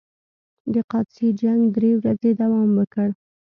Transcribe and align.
د 0.73 0.75
قادسیې 0.91 1.29
جنګ 1.41 1.61
درې 1.75 1.91
ورځې 1.99 2.31
دوام 2.41 2.69
وکړ. 2.77 3.07